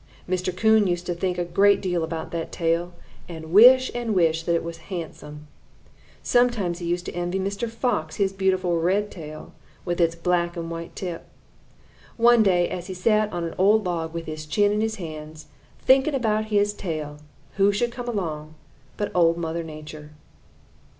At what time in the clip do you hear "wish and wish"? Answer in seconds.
3.53-4.41